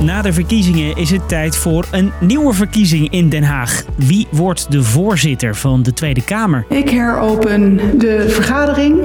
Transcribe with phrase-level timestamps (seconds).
[0.00, 3.84] Na de verkiezingen is het tijd voor een nieuwe verkiezing in Den Haag.
[3.96, 6.64] Wie wordt de voorzitter van de Tweede Kamer?
[6.68, 9.00] Ik heropen de vergadering.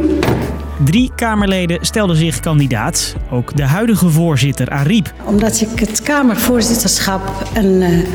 [0.86, 3.16] Drie Kamerleden stelden zich kandidaat.
[3.32, 5.14] Ook de huidige voorzitter, Ariep.
[5.26, 8.06] Omdat ik het Kamervoorzitterschap een uh,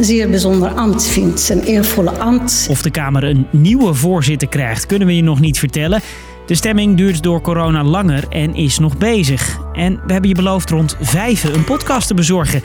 [0.00, 1.48] zeer bijzonder ambt vind.
[1.48, 2.66] Een eervolle ambt.
[2.70, 6.00] Of de Kamer een nieuwe voorzitter krijgt, kunnen we je nog niet vertellen.
[6.46, 9.58] De stemming duurt door corona langer en is nog bezig.
[9.72, 12.62] En we hebben je beloofd rond vijven een podcast te bezorgen.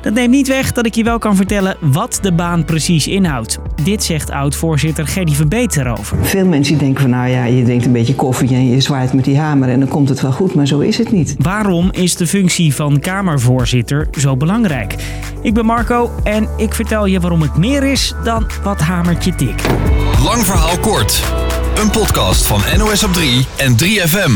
[0.00, 3.58] Dat neemt niet weg dat ik je wel kan vertellen wat de baan precies inhoudt.
[3.82, 6.18] Dit zegt oud-voorzitter Gerdy Verbeet erover.
[6.24, 9.24] Veel mensen denken van nou ja, je drinkt een beetje koffie en je zwaait met
[9.24, 11.34] die hamer en dan komt het wel goed, maar zo is het niet.
[11.38, 14.94] Waarom is de functie van Kamervoorzitter zo belangrijk?
[15.42, 19.62] Ik ben Marco en ik vertel je waarom het meer is dan wat hamertje tik.
[20.22, 21.22] Lang verhaal kort.
[21.80, 24.30] Een podcast van NOS op 3 en 3FM.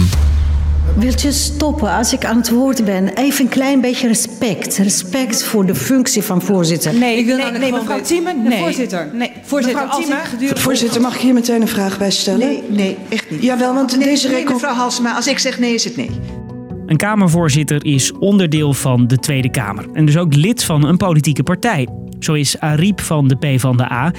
[0.97, 3.09] Wilt je stoppen als ik aan het woord ben?
[3.09, 4.77] Even een klein beetje respect.
[4.77, 6.95] Respect voor de functie van voorzitter.
[6.95, 9.11] Nee, ik wil nee, nee mevrouw Thieme, nee, voorzitter.
[9.13, 10.61] Nee, voorzitter, mevrouw Thieme, gedurende...
[10.61, 12.39] Voorzitter, mag ik hier meteen een vraag bij stellen?
[12.39, 13.43] Nee, nee, echt niet.
[13.43, 14.29] Jawel, want nee, deze...
[14.29, 16.11] Nee, mevrouw Halsema, als ik zeg nee, is het nee.
[16.87, 19.85] Een Kamervoorzitter is onderdeel van de Tweede Kamer.
[19.93, 21.89] En dus ook lid van een politieke partij.
[22.19, 24.13] Zo is Ariep van de PvdA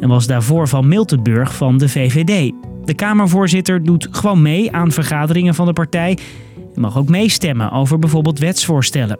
[0.00, 2.52] en was daarvoor van Miltenburg van de VVD.
[2.84, 6.18] De Kamervoorzitter doet gewoon mee aan vergaderingen van de partij
[6.74, 9.18] en mag ook meestemmen over bijvoorbeeld wetsvoorstellen.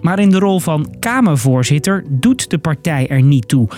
[0.00, 3.68] Maar in de rol van Kamervoorzitter doet de partij er niet toe.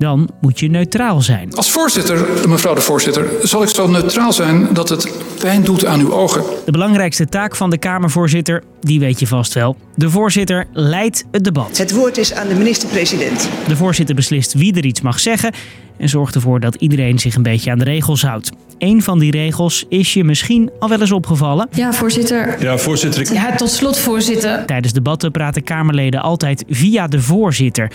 [0.00, 1.54] Dan moet je neutraal zijn.
[1.54, 6.00] Als voorzitter, mevrouw de voorzitter, zal ik zo neutraal zijn dat het pijn doet aan
[6.00, 6.44] uw ogen.
[6.64, 9.76] De belangrijkste taak van de Kamervoorzitter, die weet je vast wel.
[9.94, 11.78] De voorzitter leidt het debat.
[11.78, 13.48] Het woord is aan de minister-president.
[13.68, 15.52] De voorzitter beslist wie er iets mag zeggen
[15.96, 18.50] en zorgt ervoor dat iedereen zich een beetje aan de regels houdt.
[18.78, 21.68] Een van die regels is je misschien al wel eens opgevallen.
[21.72, 22.62] Ja, voorzitter.
[22.62, 23.32] Ja, voorzitter.
[23.32, 24.66] Ja, tot slot, voorzitter.
[24.66, 27.90] Tijdens debatten praten Kamerleden altijd via de voorzitter.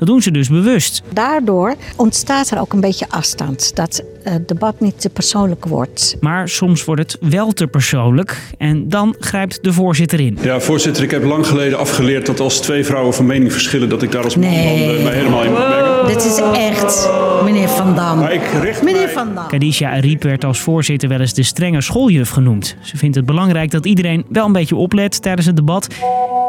[0.00, 1.02] Dat doen ze dus bewust.
[1.12, 3.76] Daardoor ontstaat er ook een beetje afstand.
[3.76, 6.16] Dat het debat niet te persoonlijk wordt.
[6.20, 8.40] Maar soms wordt het wel te persoonlijk.
[8.58, 10.38] En dan grijpt de voorzitter in.
[10.42, 14.02] Ja, voorzitter, ik heb lang geleden afgeleerd dat als twee vrouwen van mening verschillen, dat
[14.02, 14.94] ik daar als man nee.
[14.94, 16.06] dan mij helemaal in moet mengen.
[16.06, 17.10] Dit is echt,
[17.44, 18.18] meneer Van Dam.
[18.18, 19.12] Maar ik richt meneer mij...
[19.12, 19.46] Van Dam.
[19.46, 22.76] Kadisha Ariep werd als voorzitter wel eens de strenge schooljuf genoemd.
[22.82, 25.88] Ze vindt het belangrijk dat iedereen wel een beetje oplet tijdens het debat.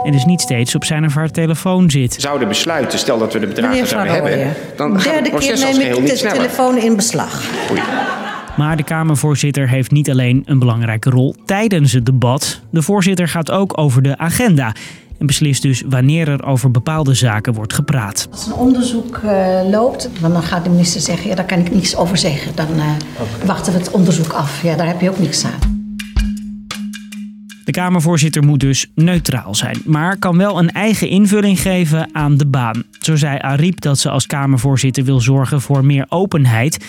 [0.03, 2.15] En dus niet steeds op zijn of haar telefoon zit.
[2.19, 5.65] Zouden besluiten, stel dat we de bedragen Meneer zouden hebben, dan gaat het keer proces
[5.65, 7.43] als neem geheel de telefoon in beslag.
[7.71, 7.81] Oei.
[8.57, 12.61] Maar de Kamervoorzitter heeft niet alleen een belangrijke rol tijdens het debat.
[12.69, 14.75] De voorzitter gaat ook over de agenda.
[15.19, 18.27] En beslist dus wanneer er over bepaalde zaken wordt gepraat.
[18.31, 21.29] Als een onderzoek uh, loopt, dan gaat de minister zeggen...
[21.29, 22.55] ja, daar kan ik niets over zeggen.
[22.55, 22.85] Dan uh,
[23.45, 24.63] wachten we het onderzoek af.
[24.63, 25.80] Ja, daar heb je ook niks aan.
[27.71, 32.45] De Kamervoorzitter moet dus neutraal zijn, maar kan wel een eigen invulling geven aan de
[32.45, 32.83] baan.
[32.99, 36.85] Zo zei Ariep dat ze als Kamervoorzitter wil zorgen voor meer openheid.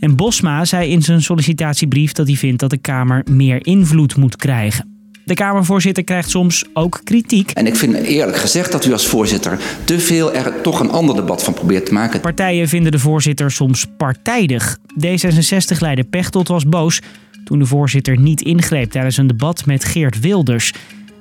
[0.00, 4.36] En Bosma zei in zijn sollicitatiebrief dat hij vindt dat de Kamer meer invloed moet
[4.36, 4.96] krijgen.
[5.24, 7.50] De Kamervoorzitter krijgt soms ook kritiek.
[7.50, 11.16] En ik vind eerlijk gezegd dat u als voorzitter te veel er toch een ander
[11.16, 12.20] debat van probeert te maken.
[12.20, 14.78] Partijen vinden de voorzitter soms partijdig.
[15.00, 17.00] D66-leider Pechtold was boos
[17.46, 20.72] toen de voorzitter niet ingreep tijdens een debat met Geert Wilders.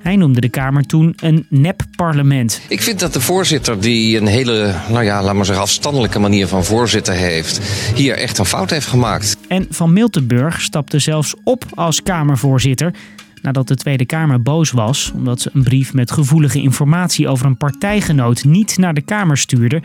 [0.01, 2.61] Hij noemde de Kamer toen een nep-parlement.
[2.67, 6.47] Ik vind dat de voorzitter, die een hele, nou ja, laat maar zeggen, afstandelijke manier
[6.47, 7.59] van voorzitter heeft,
[7.95, 9.37] hier echt een fout heeft gemaakt.
[9.47, 12.93] En Van Miltenburg stapte zelfs op als Kamervoorzitter
[13.41, 17.57] nadat de Tweede Kamer boos was omdat ze een brief met gevoelige informatie over een
[17.57, 19.81] partijgenoot niet naar de Kamer stuurde,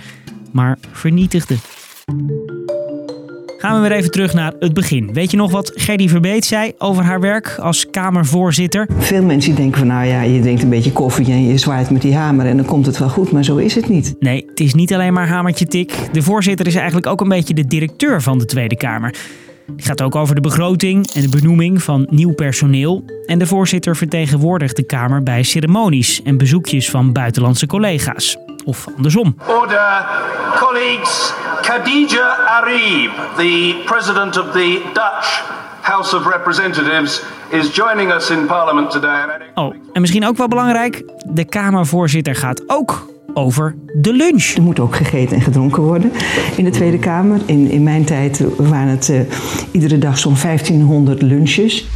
[0.53, 1.57] maar vernietigde.
[3.61, 5.13] Gaan we weer even terug naar het begin.
[5.13, 8.89] Weet je nog wat Gerdy Verbeet zei over haar werk als Kamervoorzitter?
[8.99, 12.03] Veel mensen denken van nou ja, je drinkt een beetje koffie en je zwaait met
[12.03, 14.15] die hamer en dan komt het wel goed, maar zo is het niet.
[14.19, 15.93] Nee, het is niet alleen maar hamertje tik.
[16.13, 19.15] De voorzitter is eigenlijk ook een beetje de directeur van de Tweede Kamer.
[19.77, 23.05] Het gaat ook over de begroting en de benoeming van nieuw personeel.
[23.27, 28.37] En de voorzitter vertegenwoordigt de Kamer bij ceremonies en bezoekjes van buitenlandse collega's.
[28.71, 29.35] Of andersom.
[29.47, 30.07] Order,
[30.57, 31.33] colleagues.
[31.63, 35.43] Khadija Arib, the president of the Dutch
[35.81, 39.27] House of Representatives, is joining us in Parliament today.
[39.55, 44.45] Oh, en misschien ook wel belangrijk: de Kamervoorzitter gaat ook over de lunch.
[44.57, 46.13] Er moet ook gegeten en gedronken worden
[46.57, 47.41] in de Tweede Kamer.
[47.47, 49.21] In, in mijn tijd waren het uh,
[49.71, 51.87] iedere dag zo'n 1500 lunches.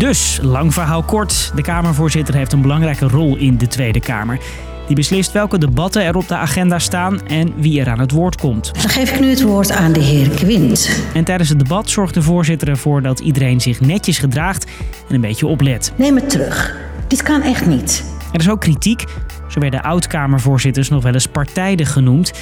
[0.00, 1.52] Dus, lang verhaal kort.
[1.54, 4.38] De Kamervoorzitter heeft een belangrijke rol in de Tweede Kamer.
[4.86, 8.36] Die beslist welke debatten er op de agenda staan en wie er aan het woord
[8.36, 8.72] komt.
[8.74, 11.04] Dan geef ik nu het woord aan de heer Quint.
[11.14, 14.66] En tijdens het debat zorgt de voorzitter ervoor dat iedereen zich netjes gedraagt
[15.08, 15.92] en een beetje oplet.
[15.96, 16.76] Neem het terug.
[17.08, 18.04] Dit kan echt niet.
[18.32, 19.04] Er is ook kritiek.
[19.48, 22.32] Zo werden oud-Kamervoorzitters nog wel eens partijdig genoemd.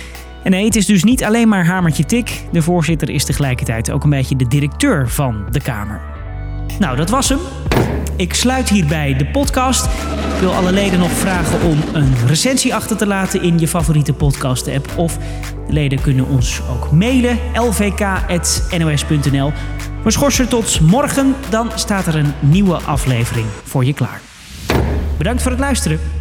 [0.43, 2.43] En nee, het is dus niet alleen maar Hamertje Tik.
[2.53, 6.18] De voorzitter is tegelijkertijd ook een beetje de directeur van de Kamer.
[6.79, 7.39] Nou, dat was hem.
[8.17, 9.85] Ik sluit hierbij de podcast.
[10.35, 14.13] Ik wil alle leden nog vragen om een recensie achter te laten in je favoriete
[14.13, 14.93] podcast-app.
[14.97, 15.19] Of
[15.67, 19.53] de leden kunnen ons ook mailen, lvk.nos.nl.
[20.03, 24.21] Maar schors er tot morgen, dan staat er een nieuwe aflevering voor je klaar.
[25.19, 26.18] Bedankt voor het luisteren.